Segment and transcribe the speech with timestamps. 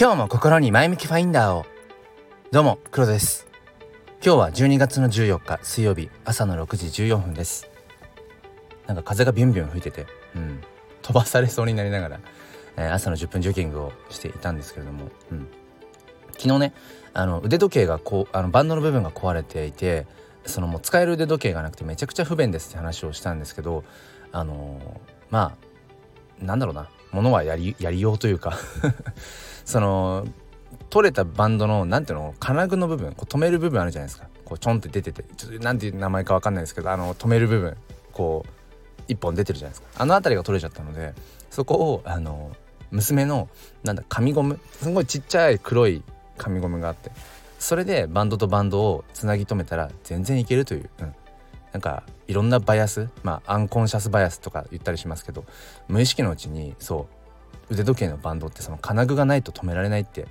[0.00, 1.66] 今日も心に前向きファインダーを。
[2.50, 3.46] どうも黒です。
[4.24, 7.68] 今日は12月の14日水曜日朝の6時14分です。
[8.86, 10.62] なんか風がビュンビュン吹いてて、うん、
[11.02, 12.20] 飛ばされそうになりながら、
[12.78, 15.46] えー、朝の10分ジョギングをしていたんですけれども、うん、
[16.38, 16.72] 昨日ね
[17.12, 20.06] あの腕時計がこうあのバンドの部分が壊れていて
[20.46, 23.84] そのもう使える腕時計がなくてめちゃくちゃ不便ですって話をしたんですけど
[24.32, 24.98] あのー、
[25.28, 25.58] ま
[26.40, 26.88] あなんだろうな。
[27.12, 28.56] ものはやりやりようというか。
[29.64, 30.26] その
[30.88, 34.28] 取れたバンドの何ていうの金具の部分こう止める部分あるじゃないですか。
[34.44, 37.76] こうちょんって出ててちょっと何ていう名前か分かんないですけどあの止める部分
[38.12, 38.50] こう
[39.06, 39.88] 一本出てるじゃないですか。
[39.96, 41.14] あの辺りが取れちゃったので
[41.50, 42.50] そこをあの
[42.90, 43.48] 娘の
[43.84, 46.02] なんだ紙ゴムすごいちっちゃい黒い
[46.36, 47.10] 紙ゴムがあって
[47.58, 51.14] それでバンドとバンドをつなぎ止めたら全然いけるという、うん、
[51.72, 55.44] なんかいろんなバイアスまあアンコンシャスバイアスとか言ったりしますけど
[55.88, 57.19] 無意識のうちにそう
[57.70, 60.26] 腕時計のバンドってその金具がないと止められないって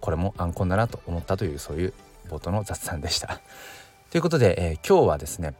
[0.00, 1.94] これもアンコンだなと思ったというそういう
[2.28, 3.40] 冒頭の雑談でした。
[4.10, 5.54] ということで、えー、今日はですね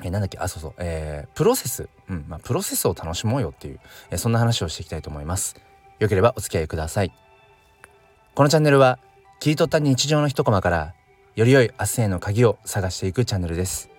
[0.00, 5.54] えー、なんだっけあそうそう、えー、プロセス、うんまあ、プロセスを楽しもうよっていう、えー、そんな話をしていきたいと思います。
[6.00, 7.12] よければお付き合いください。
[8.34, 8.98] このチャンネルは
[9.40, 10.94] 切り取った日常の一コマから
[11.34, 13.90] より良い明日への鍵を探していくチャンネルです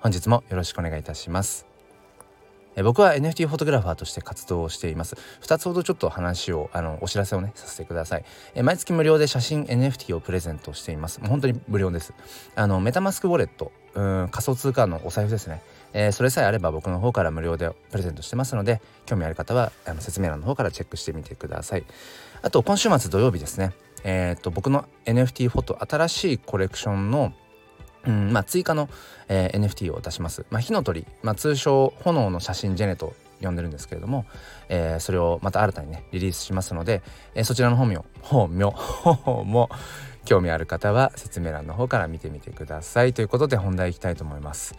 [0.00, 1.69] 本日もよろしくお願いいたします
[2.76, 5.16] え僕は NFT フォトグラファーとして活動をしています。
[5.42, 8.24] 2つほどちょっと話をあのお知らせをねさせてください。
[8.54, 11.20] え毎月無料で写真 NFT をプレゼントしています。
[11.20, 12.14] もう本当に無料です。
[12.54, 21.84] あのメタマスクウォレットうん仮想通貨のお財布ですね、えー、それさえあれば僕の方から無料でプレゼントしてますので興味ある方はあの説明欄の方からチェックしてみてください。
[22.42, 23.72] あと今週末土曜日ですね。
[24.02, 27.34] えー、と僕の NFT フォト新しいコレクションの
[28.06, 28.88] うんまあ、追加の、
[29.28, 30.46] えー、NFT を出します。
[30.50, 34.26] まあ、火の鳥、まあ、通称炎の写真ジェネと呼んでるんですけれども、
[34.68, 37.02] えー、それをまた新たにねリリースしますので、
[37.34, 38.64] えー、そちらの本名本名
[39.44, 39.68] も
[40.24, 43.12] 興味ある方は説明欄の方から見てみてください。
[43.12, 44.74] ということで本題いきたいと思います。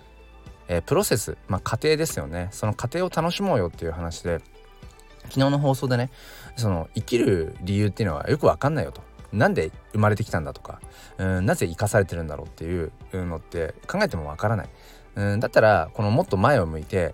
[0.68, 2.50] えー、プロセス、まあ、過程ですよね。
[2.52, 4.40] その過程を楽しもうよっていう話で
[5.24, 6.10] 昨日の放送でね
[6.56, 9.02] その生きる理由っていうのはよく分かんないよと。
[9.34, 10.82] なんで生まれてきたんだとか
[11.18, 14.70] うんなぜ生かされてるんだろうっていうのって考えてもわからない。
[15.16, 17.14] うんだったらこのもっと前を向いて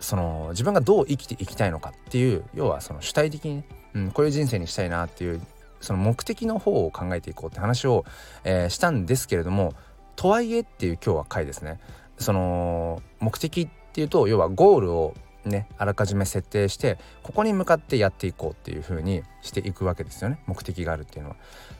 [0.00, 3.64] その自分がどう生きていきたいのかっていう要はその主体的に、
[3.94, 5.40] うん、こういう人生にしたいなっていう
[5.80, 8.04] その目的の方を考えていこうって話を、
[8.44, 9.74] えー、したんですけれども
[10.16, 11.78] とはいえっていう今日は回ですね。
[12.18, 15.14] その目的っていうと要はゴールを
[15.44, 20.40] ねあらかじめ設定してここに向かってやっていこうっていう風にしていくわけですよね。
[20.46, 21.36] 目的があるっていうのは。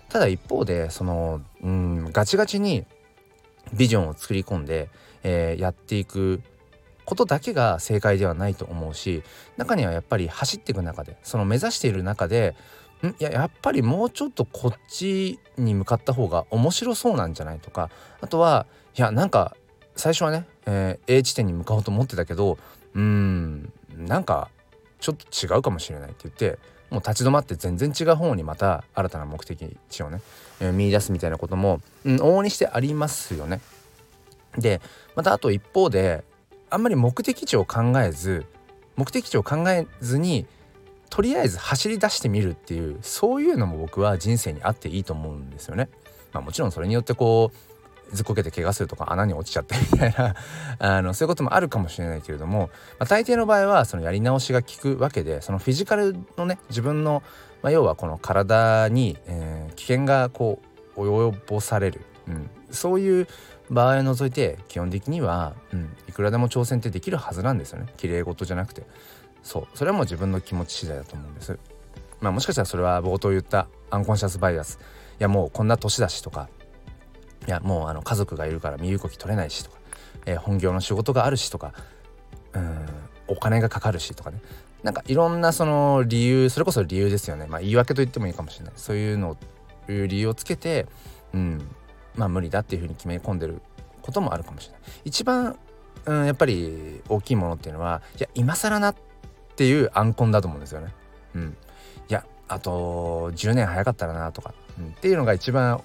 [0.08, 2.86] ただ一方でそのうんガチガチに
[3.72, 4.88] ビジョンを作り込んで、
[5.22, 6.42] えー、やっていく
[7.04, 9.22] ことだけが正解ではないと思うし
[9.56, 12.54] 中にはやっぱり走っていく中でその目指している中で
[13.02, 13.08] ん？
[13.08, 17.90] いややっぱりもうちょっとこっちに向かった方が面白そうなんじゃないとか
[18.20, 19.56] あとはいやなんか
[19.96, 22.58] 最初はね、えー、A 地点に向かおうと思ってたけど
[22.94, 24.50] うんなんか
[25.00, 26.58] ちょっと違うかもしれないって言って
[26.90, 30.20] もう立ち止まって全然違う方にまた新たな目的地をね、
[30.60, 33.60] えー、見出すみたいなことも、うん、往々にしてありますよね。
[34.56, 34.80] で
[35.14, 36.24] またあと一方で
[36.70, 38.46] あんまり目的地を考えず
[38.96, 40.46] 目的地を考えずに
[41.10, 45.88] とりあえず走り出してみるっていうそういうのも僕は人生にあっていいと思うんですよね。
[46.32, 47.77] まあ、もちろんそれによってこう
[48.12, 50.34] ずっこけて怪我するとか穴に落ちちゃってみたいな。
[50.78, 57.22] あのそういうこともあるかもしれないけれども、まあ、大抵の場合はそのやり直しが効くわけでそのフィジカルのね自分の、
[57.62, 60.60] まあ、要はこの体に、えー、危険がこ
[60.96, 63.28] う及ぼされる、うん、そういう
[63.70, 67.86] 場合を除いて基本的には、うん、いくらでも挑戦ってできるはずなんですよね。
[67.96, 68.86] 綺麗事じゃなくて。
[69.42, 69.66] そう。
[69.74, 71.58] それはもう自分の気持ち次第だと思うんです。
[72.20, 74.78] まあもしかしたらそれは冒頭言ったアンコンシャスバイアス。
[75.20, 76.48] いやもうこんな年だしとか
[77.48, 79.78] いやもうあの家族がいるから身動き取れないしとか、
[80.26, 81.72] えー、本業の仕事があるしとか
[82.52, 82.86] うん
[83.26, 84.40] お金がかかるしとかね。
[84.82, 87.46] なんかいろんなその理由それこそ理由ですよね。
[87.46, 88.74] まあ言い訳と言ってもいいかもしれない。
[88.76, 89.36] そういうのを
[89.92, 90.86] いう理由をつけて
[91.34, 91.60] うん
[92.16, 93.60] まあ無理だっていうふうに決め込んでる
[94.02, 94.80] こともあるかもしれない。
[95.04, 95.58] 一番、
[96.06, 98.94] うん、やっぱり大きいものっていうのはいや今更なっ
[99.56, 100.94] ていうアンコンだと思うんですよね。
[101.34, 101.56] うん。
[102.08, 105.82] いやあと10年早かったらなとか、うん、っていうのが一番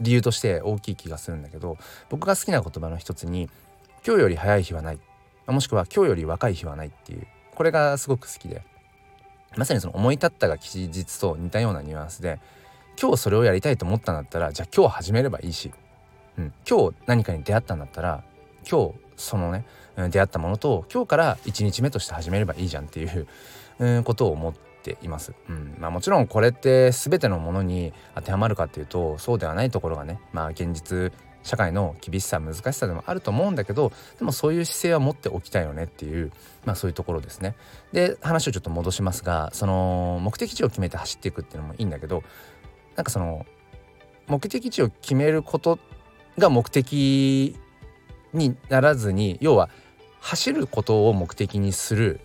[0.00, 1.76] 理由として大きい気がするんだけど
[2.08, 3.48] 僕が好きな言葉の一つに
[4.06, 4.98] 「今日より早い日はない」
[5.46, 8.62] もしくは「今日より若い日はない」っていうこれがすごく好きで
[9.56, 12.40] まさにその思い立ったが吉日と似たようなニュアンスで
[13.00, 15.72] 今日それをやりたいと思ったんだったらじゃあ今日始めればいいし、
[16.38, 18.22] うん、今日何かに出会ったんだったら
[18.70, 19.64] 今日そのね
[19.96, 23.26] 出会ったものと今日から1日目として始めればいいじゃんっていう、
[23.78, 25.32] う、ことを思ってています。
[25.48, 31.12] うんまあ、もちろんこれって全てのものに当てはまるかっていうとそうではないところがね、まあ、現実
[31.42, 36.32] 社会の厳しさ難しさでもあると思うんだけどでもそういう姿勢は持っておきたいよねっていう、
[36.64, 37.56] まあ、そういうところですね。
[37.92, 42.22] で話をちょっと戻しますがその目的地を決めて走っていくっていうのもいいんだけど
[42.96, 43.46] なんかその
[44.26, 45.78] 目的地を決めること
[46.38, 47.56] が目的
[48.32, 49.70] にならずに要は
[50.20, 52.20] 走ることを目的にする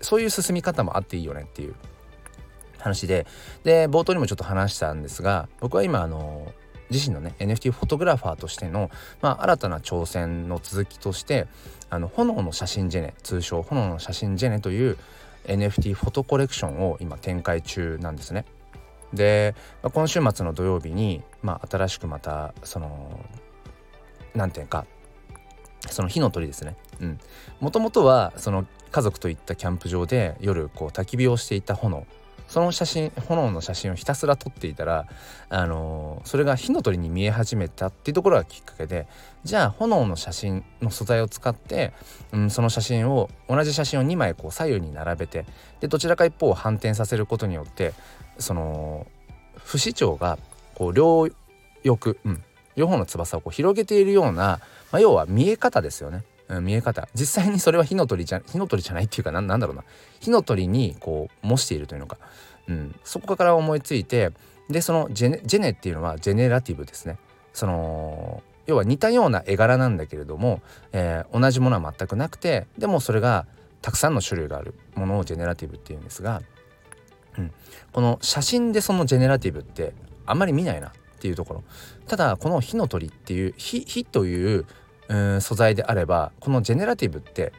[0.00, 1.74] そういう進み方もあっていいよねっていう
[2.80, 3.26] 話で
[3.64, 6.52] で冒頭にもちょっと話したんですが僕は今あの
[6.90, 8.90] 自身のね NFT フォトグラファーとしての、
[9.22, 11.46] まあ、新たな挑戦の続きとして
[11.88, 14.96] あの炎の写真ジェネ通称炎の写真ジェネという
[15.46, 18.44] NFT フォトコレクションを今展開中なんですね。
[19.14, 23.18] で、まあ、今週末の土曜日に、まあ、新しくまたその
[24.34, 24.86] 何て言うか
[25.88, 26.76] その火の鳥ですね。
[27.00, 27.18] うん。
[27.60, 32.06] もともとはその家族と行ったキャンプ場で夜こう焚き火をしていた炎
[32.50, 35.06] その写真炎の写真をひたすら撮っていたら、
[35.50, 39.06] あのー、それが火の鳥に見え始めたっていうところがきっかけで
[39.44, 41.92] じゃあ炎の写真の素材を使って、
[42.32, 45.46] うん、その写真を同じ写真を2枚こう左右に並べて
[45.78, 47.94] でどちらか一方を反転させることによって
[48.38, 49.06] その
[49.54, 50.36] 不死鳥が
[50.74, 51.28] こう両
[51.84, 52.42] 翼、うん、
[52.74, 54.58] 両方の翼をこう広げているような、ま
[54.94, 56.24] あ、要は見え方ですよね。
[56.50, 57.08] うん、見え方。
[57.14, 59.84] 実際にそれは火の鳥じゃ火の鳥じゃないっていうかなんだろうな。
[60.18, 62.18] 火の鳥にこう模しているというのか、
[62.68, 64.32] うん、そこから思いついて
[64.68, 67.18] でそのジェネジェネっていうのはジェネラティブですね。
[67.52, 70.60] その要は似たような絵柄なんだけれども、
[70.92, 73.46] えー、同じものは全くなくてでもそれが
[73.80, 74.74] たくさんの種類がある。
[74.94, 76.42] ものをジェネラティブっていうんですが、
[77.38, 77.52] うん、
[77.92, 79.94] この写真でそのジェネラティブって
[80.26, 81.64] あんまり見ないなっていうところ。
[82.06, 84.66] ただこの火の鳥っていう火火という
[85.10, 87.52] うん素材であればこのジェネラティブって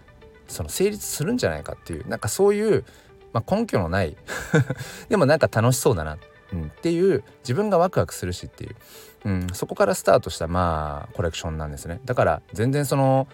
[0.47, 2.85] その成立するんじゃないかっていうなんかそういう、
[3.33, 4.15] まあ、根拠のない
[5.09, 6.17] でもなんか楽しそうだな、
[6.53, 8.75] うん、っていう自分がワクワクするしっていう、
[9.25, 11.99] うん、そこからスタートしたまあコレクションなんですね。
[12.05, 13.27] だから全然その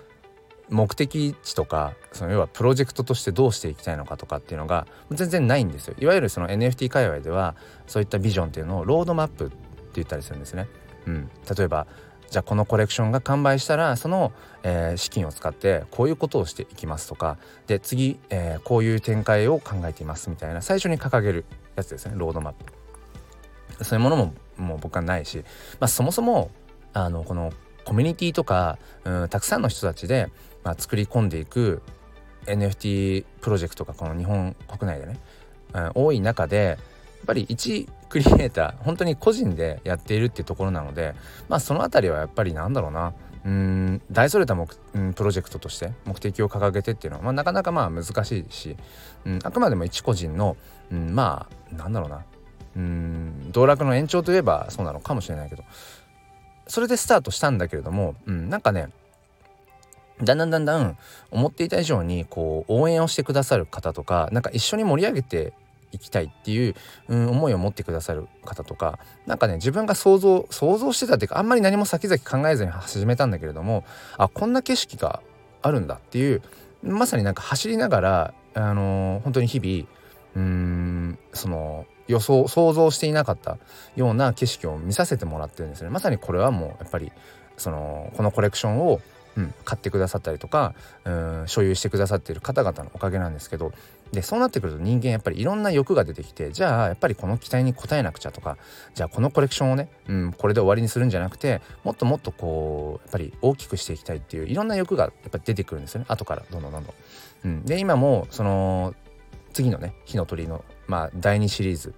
[0.70, 5.96] 目的地とかその要はプロジェクトとしてどうしていきたいのかとかっていうのが全然ないんですよ。
[6.00, 7.56] いわゆるその NFT 界隈では
[7.86, 9.56] そういったビジョンっていうのをロードマップって
[9.96, 10.68] 言ったりするんですね、
[11.06, 11.88] うん、例えば
[12.30, 14.34] じゃあこのコレクションが完売したらその、
[14.64, 17.38] えー、資金を使ってこういうことをしていきますとか
[17.68, 21.46] で次、えー、こういう展開を考えていますみたいな最初に掲げる
[21.76, 22.74] やつですねロードマップ。
[23.84, 25.44] そういうものももう僕はないし、
[25.80, 26.50] まあ、そもそも
[26.94, 27.54] あのこの
[27.86, 30.30] コミュニティとか、うん、たくさんの人たちで、
[30.64, 31.82] まあ、作り込んでいく
[32.46, 35.20] NFT プロジェクトがこの日本国内でね、
[35.74, 36.78] うん、多い中で
[37.28, 41.14] ぱり一クリエイター本当に個人でやっているっていうところなので
[41.50, 43.14] まあその辺りはやっぱりなんだろうな。
[43.46, 48.76] うん大それた目、うん、プロジェクトとして目的を掲げてっていうのは、まあ、なかなかまあ難しいし、
[49.26, 50.58] うん、あくまでも一個人の、
[50.92, 52.26] うん、まあなんだろうな。
[52.76, 55.64] うん道楽の延長といえばそうなのかもしれないけど。
[56.68, 58.90] それでスタートしたんだけれども、うん、なんかね
[60.24, 60.98] だんだんだんだん
[61.32, 65.54] 思っていた以上にこう応援をしてくださる方とかなんか一緒に盛り上げて
[65.92, 66.76] いきたいっていう、
[67.08, 73.84] うん、思いを持ってくださる方とか何かね自分が想像想像してたっていうかあんまり何も先々考えずに始めたんだけれども
[74.18, 75.22] あこんな景色が
[75.62, 76.42] あるんだっていう
[76.84, 79.88] まさになんか走りながらあのー、本当に日々
[80.36, 83.58] うんその予想想像していなかった
[83.96, 85.90] ような景色を見させてもらってるんですね。
[85.90, 87.12] まさにこれはもうやっぱり
[87.58, 89.02] そのこのコレクションを
[89.38, 90.74] うん、買ってくださったりとか
[91.06, 93.72] うん所有してくださっている方々のおかげなんですけど
[94.12, 98.58] でそうなってくると人間やっぱりいろんな欲が出てきてじゃあやっぱりこの期待に応えなくちゃとか
[98.94, 106.06] じゃあこのコレクションをね、うん、これで終わりにするんじゃなくてもっともっとこうやっぱり大きくしていきたいっていういろんな欲がやっぱり出てくるんですよね。
[106.10, 106.94] 後からどんどんどんどん。
[107.46, 108.96] うん、で今もその
[109.54, 111.94] 次のね火の鳥の、まあ、第2シリーズ。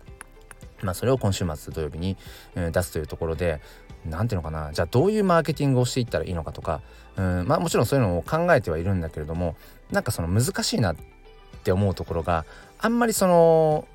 [0.81, 2.15] まあ、それを今週末土曜日に、
[2.55, 3.59] えー、出すというところで
[4.05, 6.81] 何ていうのかなじゃあどういうマーケティングをしていったらいいのかとか
[7.17, 9.55] うんまあもちろんそういうのを考えてはいるんだけれども
[9.91, 10.95] なんかその難しいな
[11.57, 12.45] って思うところが
[12.79, 13.87] あんまりその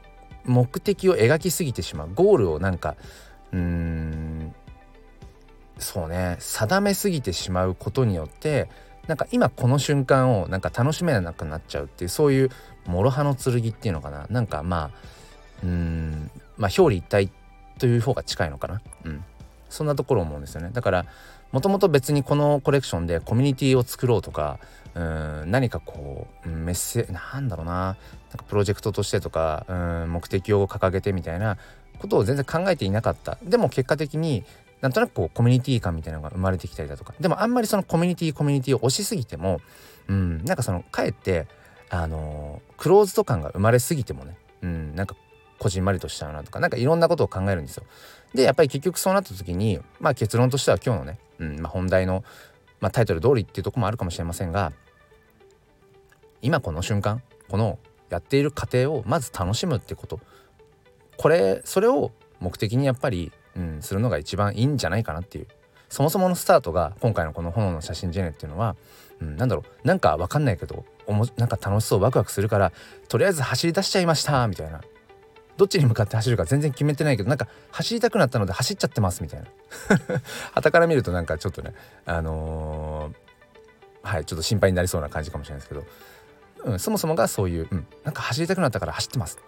[0.44, 2.10] 目的を描きすぎてしまう。
[2.14, 2.96] ゴールをなんか
[3.52, 4.54] うーん
[5.78, 8.68] そうね定めすぎてしまうことによって
[9.06, 12.50] なんか今この瞬間をなんか楽しめなくなっちゃうっていうそういう
[12.86, 14.26] 諸刃の剣っていうのかな。
[14.30, 14.90] なんかまあ
[15.62, 17.30] うんまあ表裏一体
[17.78, 18.80] という方が近いのかな。
[19.04, 19.24] うん。
[19.68, 20.70] そんなところ思うんですよね。
[20.72, 21.06] だから
[21.52, 24.58] もともと別にこのコレクションでコミュニティを作ろうとか
[24.94, 27.72] うん何かこうメッセなんだろうな。
[27.72, 27.96] なん
[28.38, 29.74] かプロジェクトとしてとかう
[30.06, 31.56] ん目的を掲げてみたいな
[31.98, 33.38] ことを全然考えていなかった。
[33.42, 34.44] でも結果的に
[34.80, 37.14] なんとなくこうコミュニティ感みたいなのが生まれてきたりだとか。
[37.18, 39.60] でもあんまりそのコミュニティコミュニティを推しすぎても
[40.08, 41.46] うんなんかそのかえって
[41.90, 45.16] あのクローズド感が生まれすぎてもねうんなんか
[45.58, 47.84] こじんまりとしちゃうなとか何かいろんなことを考えるんですよ。
[48.34, 52.24] でやっぱり結局そうなった時にまあ結論としては今日のね、うんまあ、本題の、
[52.80, 54.72] まあ、タイトル通りっていうとこもあるかもしれませんが
[56.44, 57.78] 今この瞬間この
[58.10, 60.20] やっている過程をまず楽しむってこと。
[61.16, 65.48] これそれを目的にやっぱり、うん、するのが一番いいんじゃないかなっていう。
[65.88, 68.76] そもそものスタートが今回のこの炎の写真ジェネっていうのは、
[69.20, 69.86] うん、なんだろう。
[69.86, 72.72] なんかわかんないけどおもなんか楽しそうワクワクするから
[73.08, 74.82] とりあえず走り出しちゃいましたみたいな。
[75.56, 79.46] どっちに向かって走るか全然決めてないけどなんか走りたくなったので走っちゃってますみたいな。
[80.52, 81.74] 旗から見るとなんかちょっとね
[82.04, 85.84] あのー、はいちょっと心配になりそうな感じかもしれないですけど、
[86.64, 89.38] うん、そもそもがそういう、うん、なんか走りたくなったから走ってます。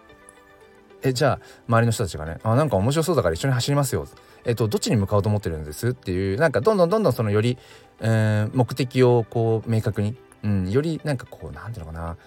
[1.03, 4.07] えじゃあ周りの人たちがねあなんか面白そうだから一緒に走りますよ。
[4.45, 7.57] えっとどっちに向かおうと思ってるんですっていうなんかどんどんどんどんそのより、
[7.99, 12.17] えー、目的をこう明確に、うん、よりなんかこうなんていうのかな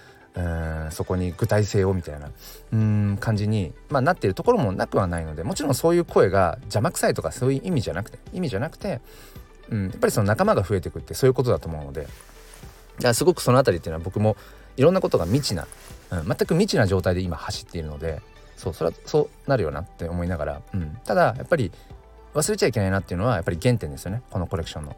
[0.86, 2.30] うんそこに具体性をみたいな
[2.72, 9.00] うん感じに、まあ、なっているところもなくはないのでもちろんそういう声が邪魔くさいとかそういう意味じゃなくて意味じゃなくて、
[9.70, 12.06] うん、やっぱりその仲間が増えていくってそういうことだと思うので。
[13.00, 14.36] だすごくその辺りっていうのは僕も
[14.76, 15.66] いろんなことが未知な、
[16.10, 18.20] うん、全く未知な状態で今走っているので
[18.56, 21.72] そうそれはそうなるよなって思いながら、うん、ただやっぱり
[22.34, 24.96] 忘れちゃいけないなっていうのはやっぱり原点ですよねこのコレクションの。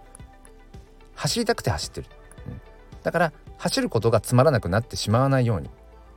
[1.14, 2.07] 走りたくて走ってる、
[2.49, 2.61] うん、
[3.02, 5.71] だから走ることがつまらなくなってしまわないように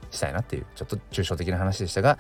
[0.10, 2.18] したいなっていうちょっと抽象的な話でしたが、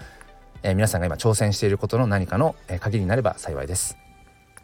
[0.62, 3.98] えー、皆さんが今挑戦していることの何かの、えー、鍵になれば幸いです。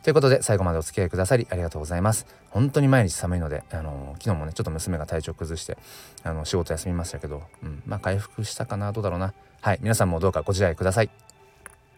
[0.04, 2.26] ということで最後までお付き合いくださりありがとうございます。
[2.50, 5.78] 本当に毎日寒いので、あの、昨日もねちょっと娘が体調崩して
[6.24, 9.34] あの仕事休みましたけど、うん、まあ回復したかなどうだろうな。
[9.62, 11.12] はい皆さんもどうかご自愛ください。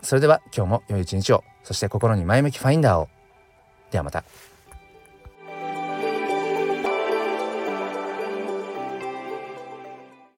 [0.02, 3.08] それでは今日も良い一日をそして心に前向きファインダーを
[3.90, 4.26] ではまた。